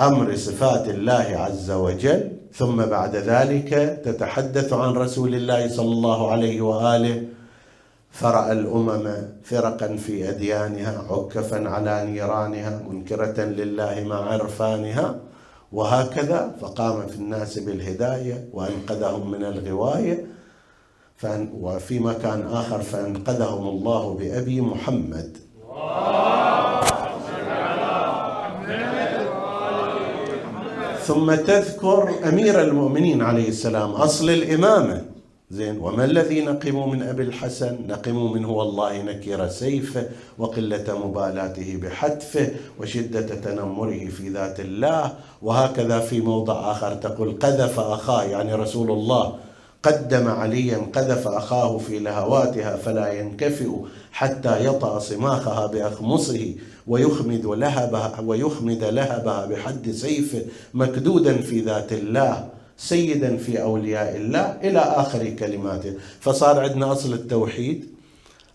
[0.00, 6.60] أمر صفات الله عز وجل ثم بعد ذلك تتحدث عن رسول الله صلى الله عليه
[6.60, 7.22] وآله.
[8.10, 15.20] فرأى الأمم فرقا في أديانها عكفا على نيرانها منكرة لله مع عرفانها.
[15.72, 20.26] وهكذا فقام في الناس بالهداية وأنقذهم من الغواية.
[21.60, 25.36] وفي مكان آخر فأنقذهم الله بأبي محمد.
[31.04, 35.04] ثم تذكر أمير المؤمنين عليه السلام أصل الإمامة.
[35.50, 40.06] زين وما الذي نقم من أبي الحسن؟ نقم منه والله نكر سيفه
[40.38, 45.12] وقلة مبالاته بحتفه وشدة تنمره في ذات الله.
[45.42, 49.34] وهكذا في موضع آخر تقول قذف أخاه يعني رسول الله.
[49.84, 53.70] قدم عليا قذف أخاه في لهواتها فلا ينكفئ
[54.12, 56.54] حتى يطأ صماخها بأخمصه
[56.86, 60.42] ويخمد لهبها ويخمد لهبها بحد سيفه
[60.74, 65.94] مكدودا في ذات الله سيدا في أولياء الله إلى آخر كلماته.
[66.20, 67.84] فصار عندنا أصل التوحيد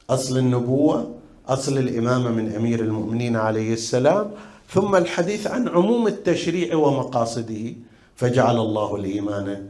[0.09, 1.11] أصل النبوة
[1.47, 4.31] أصل الإمامة من أمير المؤمنين عليه السلام
[4.69, 7.73] ثم الحديث عن عموم التشريع ومقاصده
[8.15, 9.67] فجعل الله الإيمان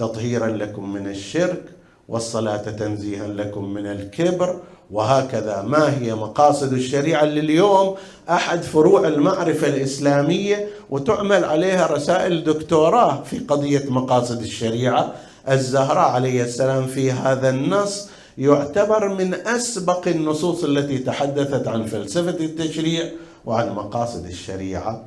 [0.00, 1.62] تطهيرا لكم من الشرك
[2.08, 7.96] والصلاة تنزيها لكم من الكبر وهكذا ما هي مقاصد الشريعة اللي اليوم
[8.30, 15.12] أحد فروع المعرفة الإسلامية وتعمل عليها رسائل دكتوراه في قضية مقاصد الشريعة.
[15.50, 23.04] الزهراء عليه السلام في هذا النص يعتبر من أسبق النصوص التي تحدثت عن فلسفة التشريع
[23.44, 25.04] وعن مقاصد الشريعة.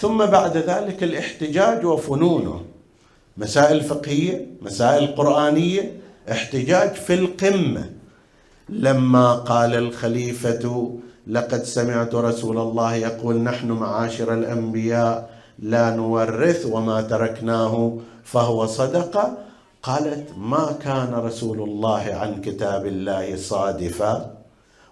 [0.00, 2.73] ثم بعد ذلك الاحتجاج وفنونه.
[3.36, 5.92] مسائل فقهية مسائل قرآنية
[6.30, 7.90] احتجاج في القمة.
[8.68, 10.94] لما قال الخليفة
[11.26, 19.38] لقد سمعت رسول الله يقول نحن معاشر الأنبياء لا نورث وما تركناه فهو صدقة.
[19.82, 24.34] قالت ما كان رسول الله عن كتاب الله صادفا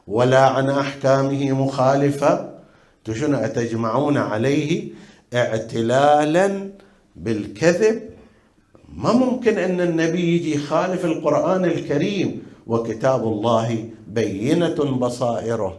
[0.06, 2.60] ولا عن أحكامه مخالفا.
[3.12, 4.88] شنو أتجمعون عليه؟
[5.34, 6.70] اعتلالا
[7.16, 8.11] بالكذب.
[8.96, 15.78] ما ممكن أن النبي يجي يخالف القرآن الكريم وكتاب الله بينة بصائره؟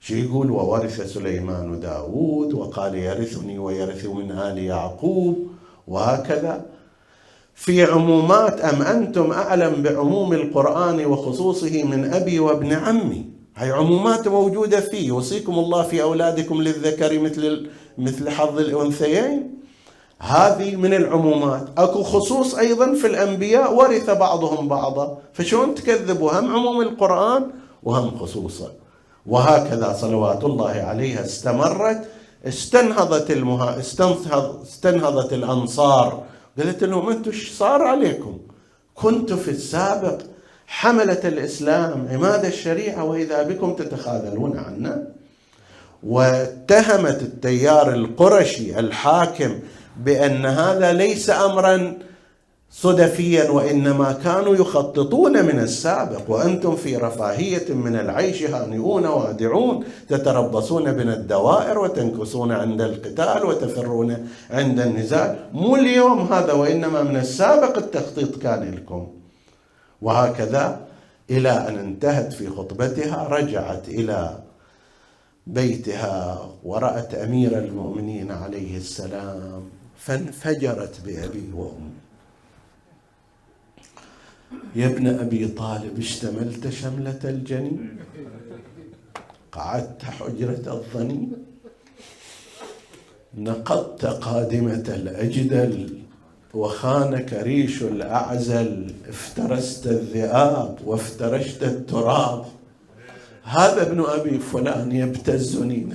[0.00, 5.46] شو يقول؟ وورث سليمان داود وقال يرثني ويرث من آل يعقوب
[5.88, 6.66] وهكذا.
[7.54, 13.24] في عمومات أم أنتم أعلم بعموم القرآن وخصوصه من أبي وابن عمي؟
[13.56, 15.08] هاي عمومات موجودة فيه.
[15.08, 19.57] يوصيكم الله في أولادكم للذكر مثل مثل حظ الأنثيين؟
[20.18, 21.68] هذه من العمومات.
[21.78, 25.18] أكو خصوص أيضا في الأنبياء ورث بعضهم بعضا.
[25.32, 27.46] فشلون تكذبوا؟ هم عموم القرآن
[27.82, 28.70] وهم خصوصا.
[29.26, 32.08] وهكذا صلوات الله عليها استمرت.
[32.46, 33.78] استنهضت المها...
[33.78, 34.60] استنهض...
[34.62, 36.22] استنهضت الأنصار.
[36.58, 38.38] قالت لهم أنتم إيش صار عليكم؟
[38.94, 40.18] كنتم في السابق
[40.66, 45.08] حملة الإسلام عماد الشريعة وإذا بكم تتخاذلون عنا.
[46.02, 49.58] واتهمت التيار القرشي الحاكم
[49.98, 51.98] بأن هذا ليس امرا
[52.70, 61.14] صدفيا وإنما كانوا يخططون من السابق وأنتم في رفاهية من العيش هانئون وادعون تتربصون بنا
[61.14, 68.74] الدوائر وتنكسون عند القتال وتفرون عند النزال مو اليوم هذا وإنما من السابق التخطيط كان
[68.74, 69.08] لكم.
[70.02, 70.80] وهكذا
[71.30, 74.38] إلى أن انتهت في خطبتها رجعت إلى
[75.46, 79.67] بيتها ورأت أمير المؤمنين عليه السلام.
[79.98, 81.90] فانفجرت بأبي وأمي.
[84.76, 87.98] يا ابن أبي طالب اشتملت شملة الجنين
[89.52, 91.32] قعدت حجرة الظنين
[93.34, 95.98] نقضت قادمة الأجدل
[96.54, 98.94] وخانك ريش الأعزل.
[99.08, 102.44] افترست الذئاب وافترشت التراب.
[103.42, 105.88] هذا ابن أبي فلان يبتزني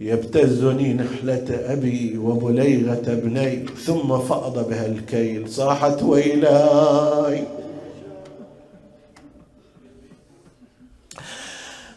[0.00, 7.44] يبتزني نحلة أبي وبليغة ابني ثم فاض بها الكيل صاحت ويلاي.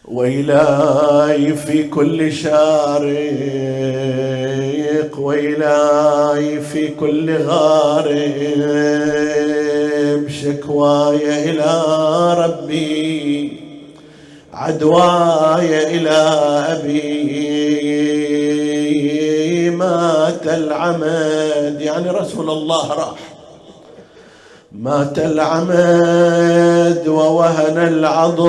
[0.05, 3.15] ويلاي في كل شارق
[5.19, 8.15] ويلاي في كل غارب
[10.29, 11.83] شكواي إلى
[12.37, 13.51] ربي
[14.53, 16.17] عدواي إلى
[16.69, 17.24] أبي.
[20.45, 23.19] مات العمد يعني رسول الله راح.
[24.71, 28.45] مات العمد ووهن العضد.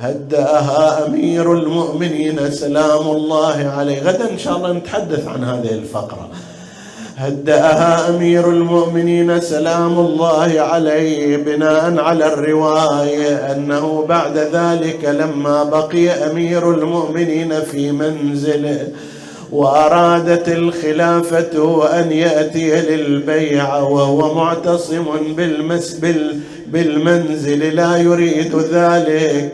[0.00, 4.02] هدأها أمير المؤمنين سلام الله عليه.
[4.02, 6.28] غدا إن شاء الله نتحدث عن هذه الفقرة.
[7.16, 16.70] هدأها أمير المؤمنين سلام الله عليه بناء على الرواية أنه بعد ذلك لما بقي أمير
[16.70, 18.88] المؤمنين في منزله
[19.52, 25.04] وأرادت الخلافة أن يأتي للبيع وهو معتصم
[25.36, 26.00] بالمس
[26.66, 29.52] بالمنزل لا يريد ذلك.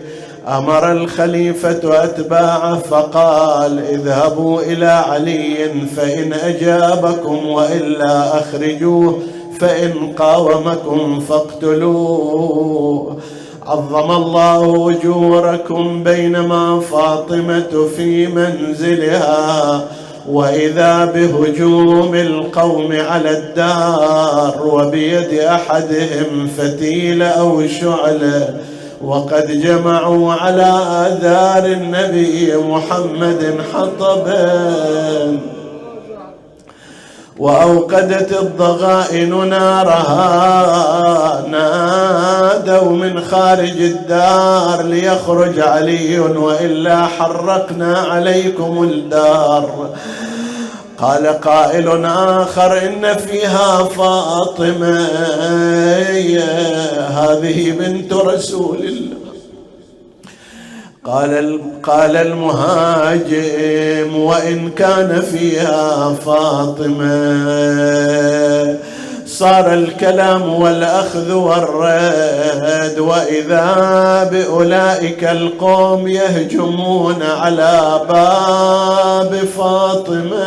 [0.49, 5.57] أمر الخليفة اتباعه فقال اذهبوا إلى علي
[5.97, 9.19] فإن أجابكم وإلا أخرجوه
[9.61, 13.17] فإن قاومكم فاقتلوه.
[13.67, 19.85] عظم الله أجوركم بينما فاطمة في منزلها
[20.29, 28.55] وإذا بهجوم القوم على الدار وبيد أحدهم فتيل أو شعله
[29.05, 35.39] وقد جمعوا على آثار النبي محمد حطبا.
[37.39, 40.23] وأوقدت الضغائن نارها
[41.49, 49.89] نادوا من خارج الدار ليخرج علي وإلا حرقنا عليكم الدار.
[51.03, 55.09] قال قائل آخر إن فيها فاطمة
[57.19, 59.17] هذه بنت رسول الله.
[61.05, 67.13] قال قال المهاجم وإن كان فيها فاطمة
[69.39, 80.43] صار الكلام والأخذ والرد وإذا بأولئك القوم يهجمون على باب فاطمة.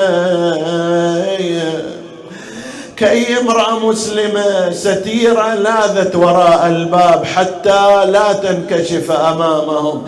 [2.97, 10.05] كأي امرأة مسلمة ستيرة لاذت وراء الباب حتى لا تنكشف أمامهم.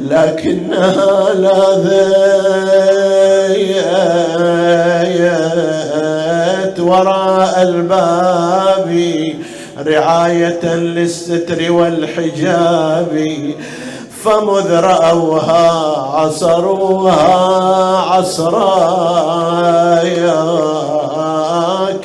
[0.00, 1.98] لكنها لاذت
[6.80, 9.08] وراء الباب
[9.86, 13.26] رعاية للستر والحجاب.
[14.24, 15.70] فمذ رأوها
[16.14, 17.36] عصروها
[17.98, 18.98] عصرا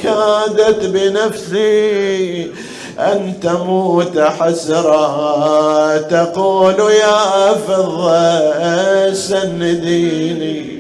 [0.03, 2.51] كادت بنفسي
[2.99, 5.97] أن تموت حسرا.
[5.97, 10.77] تقول يا فضة سنديني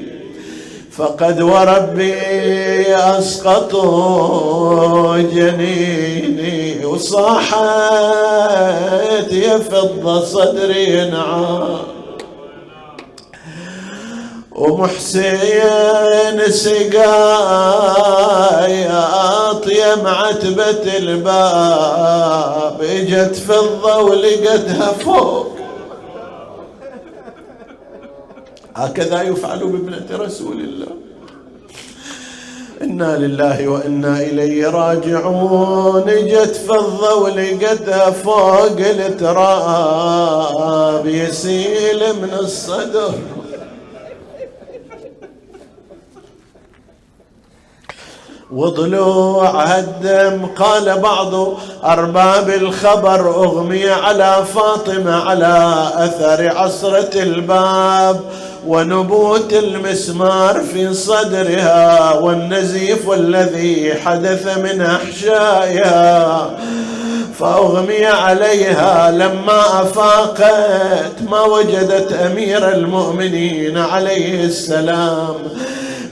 [0.91, 4.37] فقد وربي أسقطوا
[5.17, 6.85] جنيني.
[6.85, 7.53] وصاحت
[9.31, 11.92] يا فضة صدري نعم.
[14.63, 16.93] ومحسين سقاي
[19.49, 25.47] أطيم عتبة الباب إجت فضة ولقتها فوق.
[28.75, 30.87] هكذا يفعل بابنة رسول الله.
[32.81, 39.87] إنا لله وإنا إليه راجعون إجت فضه ولقتها فوق التراب
[41.07, 43.13] يسيل من الصدر.
[48.55, 58.19] وضلوع الدم قال بعض أرباب الخبر أغمي على فاطمة على أثر عصرة الباب
[58.67, 66.49] ونبوت المسمار في صدرها والنزيف الذي حدث من أحشائها
[67.39, 75.35] فأغمي عليها لما أفاقت ما وجدت أمير المؤمنين عليه السلام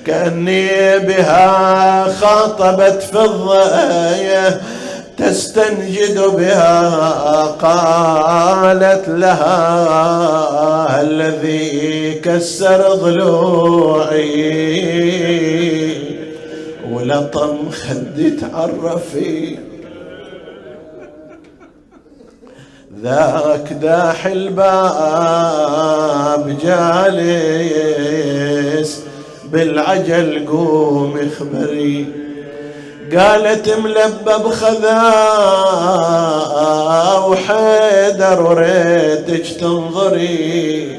[0.06, 4.60] كأني بها خاطبت فضة
[5.18, 14.32] تستنجد بها قالت لها الذي كسر ضلوعي
[16.92, 19.58] ولطم خدي تعرفي.
[23.04, 24.72] ذاك داح الباب
[26.64, 27.72] جالس
[29.52, 32.06] بالعجل قوم اخبري.
[33.18, 35.02] قالت ملبب خذا
[37.28, 40.98] وحيدر وريتك تنظري.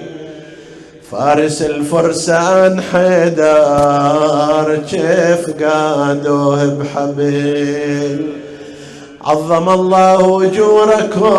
[1.11, 8.26] فارس الفرسان حيدر كيف قادوه بحبل
[9.25, 11.33] عظم الله أجوركم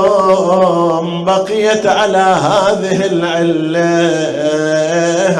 [1.25, 4.21] بقيت على هذه العلة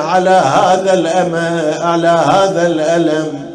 [0.02, 3.46] على هذا الأمل على هذا الألم.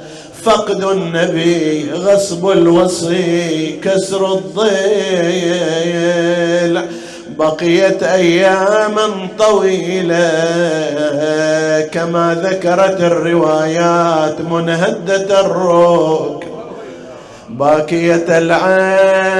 [0.43, 5.79] فقد النبي غصب الوصي كسر الضيل.
[7.39, 10.31] بقيت أياما طويلة
[11.93, 16.48] كما ذكرت الروايات منهدة الروك
[17.51, 19.39] باكيه العين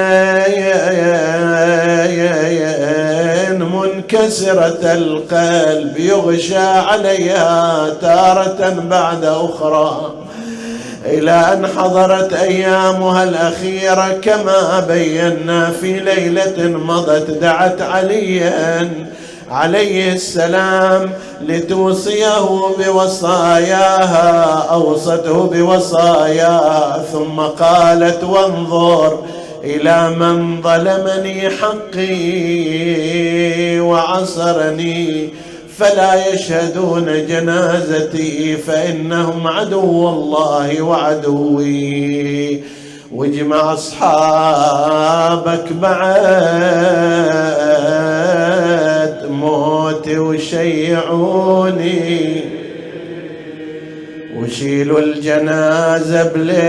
[3.61, 10.13] منكسرة القلب يغشى عليها تارة بعد أخرى.
[11.05, 18.89] إلى أن حضرت أيامها الأخيرة كما بينا في ليلة مضت دعت عليا
[19.51, 29.19] عليه السلام لتوصيه بوصاياها أوصته بوصاياها ثم قالت وانظر
[29.63, 32.09] إلى من ظلمني حقي
[33.79, 35.29] وعصرني
[35.77, 42.63] فلا يشهدون جنازتي فإنهم عدو الله وعدوي.
[43.15, 46.49] واجمع أصحابك بعد.
[49.39, 51.39] موتي وشيعوني.
[54.35, 56.59] وشيلوا الجنازة بليل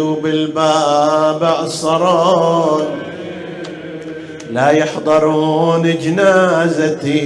[0.00, 3.01] وبالباب الباب عصرون
[4.52, 7.22] لا يحضرون جنازتي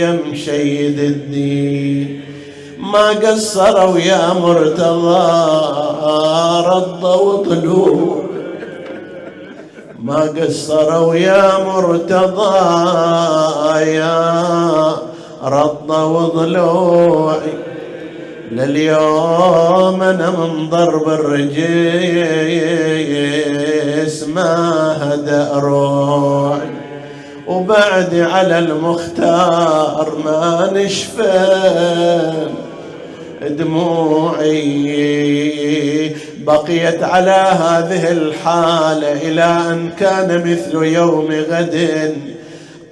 [0.00, 2.20] يم شيد الدين.
[2.78, 5.28] ما قصروا يا مرتضى
[6.66, 8.22] رضوا طلوع.
[10.02, 12.58] ما قصروا يا مرتضى
[13.80, 14.96] يا
[15.44, 17.67] رضوا ضلوعي
[18.52, 21.68] لليوم أنا من ضرب الرجيس
[24.28, 26.70] ما هدأ روعي.
[27.46, 32.48] وبعد على المختار ما نشفى
[33.48, 34.56] دموعي
[36.38, 37.30] بقيت على
[37.60, 42.14] هذه الحالة إلى أن كان مثل يوم غد.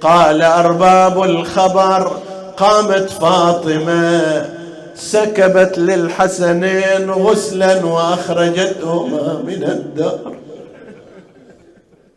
[0.01, 2.11] قال أرباب الخبر
[2.57, 4.56] قامت فاطمة
[4.99, 10.35] سكبت للحسنين غسلا وأخرجتهما من الدار.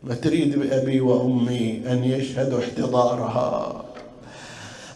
[0.03, 3.83] ما تريد بأبي وأمي أن يشهدوا احتضارها؟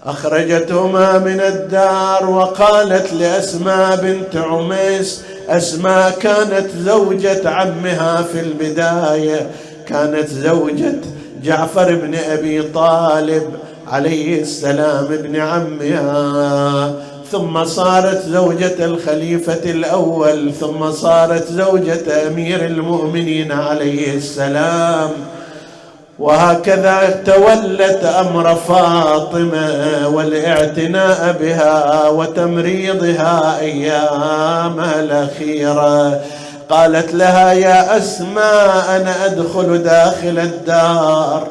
[0.03, 9.51] أخرجتهما من الدار وقالت لأسماء بنت عميس أسماء كانت زوجة عمها في البداية
[9.88, 10.95] كانت زوجة
[11.43, 13.43] جعفر بن أبي طالب
[13.88, 17.05] عليه السلام ابن عمها.
[17.32, 25.09] ثم صارت زوجة الخليفة الأول ثم صارت زوجة أمير المؤمنين عليه السلام.
[26.19, 36.21] وهكذا تولت أمر فاطمة والاعتناء بها وتمريضها ايامها الأخيرة.
[36.69, 41.47] قالت لها يا أسماء أنا أدخل داخل الدار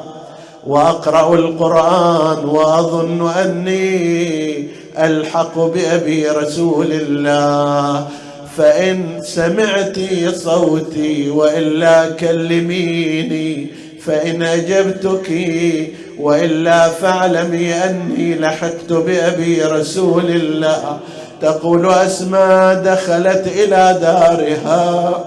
[0.66, 4.68] وأقرأ القرآن وأظن أني
[4.98, 8.08] ألحق بأبي رسول الله.
[8.56, 9.98] فإن سمعت
[10.34, 13.66] صوتي وإلا كلميني
[14.06, 15.30] فإن أجبتك
[16.20, 20.98] وإلا فاعلمي أني لحقت بأبي رسول الله.
[21.40, 25.24] تقول أسماء دخلت إلى دارها.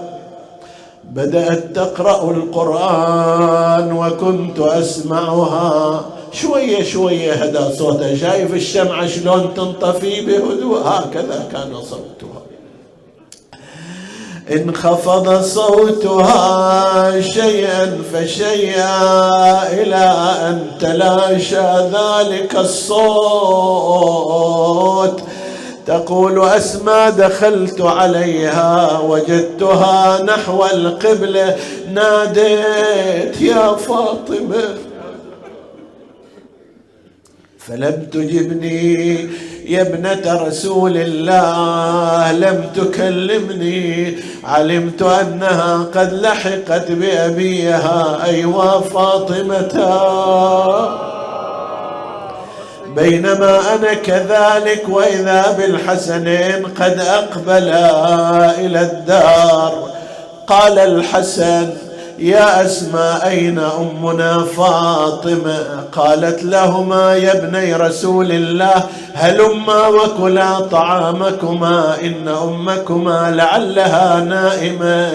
[1.04, 6.04] بدأت تقرأ القرآن وكنت أسمعها.
[6.42, 10.80] شوية شوية هدى صوتها شايف الشمعة شلون تنطفي بهدوء.
[10.84, 12.42] هكذا كان صوتها.
[14.52, 20.04] انخفض صوتها شيئا فشيئا إلى
[20.48, 23.68] أن تلاشى ذلك الصوت.
[25.86, 31.56] تقول أسمى دخلت عليها وجدتها نحو القبلة.
[31.92, 34.87] ناديت يا فاطمة.
[37.68, 39.28] فلم تجبني
[39.66, 44.16] يا ابنة رسول الله لم تكلمني.
[44.44, 49.74] علمت أنها قد لحقت بأبيها أيوا فاطمة.
[52.96, 59.88] بينما أنا كذلك وإذا بالحسنين قد أقبلا إلى الدار.
[60.46, 61.70] قال الحسن
[62.18, 72.28] يا أسماء أين أمنا فاطمة؟ قالت لهما يا ابني رسول الله هلما وكلا طعامكما؟ إن
[72.28, 75.10] أمكما لعلها نائمة.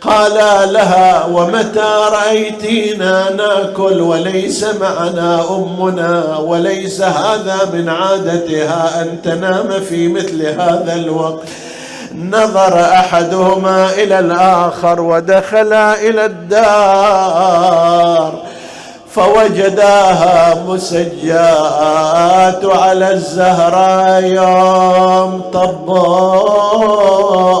[0.00, 10.08] قالا لها ومتى رأيتينا ناكل؟ وليس معنا أمنا وليس هذا من عادتها أن تنام في
[10.08, 11.42] مثل هذا الوقت.
[12.14, 17.70] نظر أحدهما إلى الآخر ودخلا إلى الدار
[19.14, 26.90] فوجداها مسجات على الزهراء يوم طبوا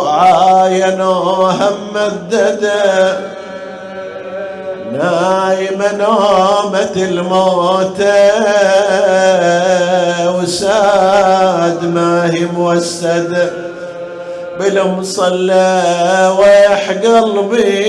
[0.08, 3.18] عاينوها ممددة.
[4.92, 8.00] نايمة نومة الموت
[10.38, 13.50] وساد ما هي موسد.
[14.60, 15.82] بالمصلى
[16.38, 17.86] ويح قلبي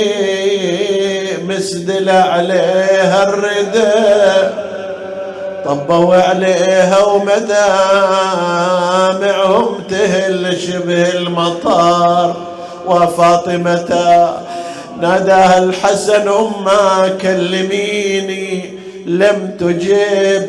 [1.48, 4.50] مسدل عليها الردى
[5.66, 7.44] طبوا عليها ومدامعهم
[9.90, 12.36] تهل شبه المطار.
[12.88, 13.90] وفاطمة
[15.02, 18.74] ناداها الحسن أما كلميني
[19.06, 20.48] لم تجيب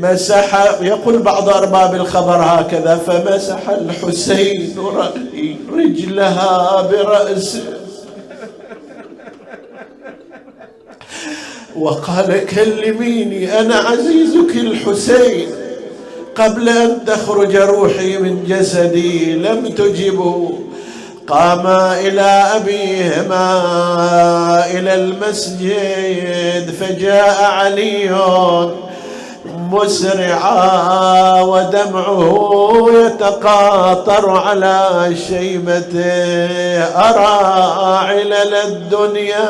[0.00, 4.76] مسح يقول بعض أرباب الخبر هكذا فمسح الحسين
[5.72, 7.64] رجلها برأسه
[11.76, 15.46] وقال كلميني أنا عزيزك الحسين
[16.34, 20.50] قبل أن تخرج روحي من جسدي لم تجبوا
[21.26, 23.44] قاما إلى أبيهما
[24.70, 28.10] إلى المسجد فجاء علي
[29.72, 36.84] مسرعا ودمعه يتقاطر على شيبته.
[36.84, 37.34] أرى
[38.08, 39.48] علل الدنيا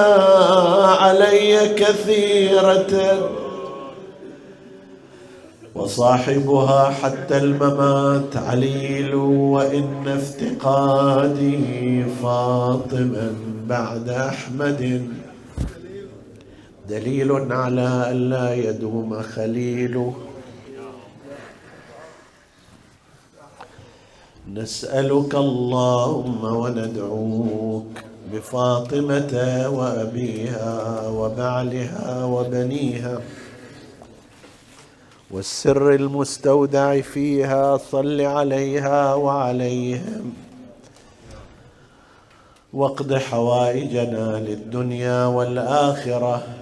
[1.00, 2.92] علي كثيرة.
[5.74, 13.34] وصاحبها حتى الممات عليل وإن افتقادي فاطما
[13.66, 15.08] بعد أحمد.
[16.93, 20.14] دليل على ألا يدوم خليله
[24.53, 27.93] نسألك اللهم وندعوك
[28.32, 29.34] بفاطمة
[29.76, 33.20] وأبيها وبعلها وبنيها
[35.30, 40.32] والسر المستودع فيها صل عليها وعليهم
[42.72, 46.61] واقض حوائجنا للدنيا والآخرة.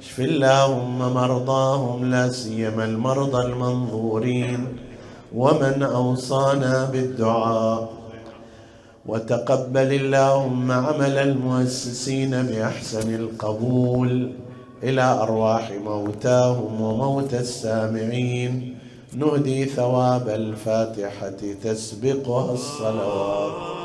[0.00, 4.66] اشف اللهم مرضاهم لا سيما المرضى المنظورين.
[5.34, 7.88] ومن أوصانا بالدعاء.
[9.06, 14.32] وتقبل اللهم عمل المؤسسين بأحسن القبول
[14.82, 18.78] إلى أرواح موتاهم وموتى السامعين.
[19.16, 23.76] نهدي ثواب الفاتحة تسبقها الصلوات.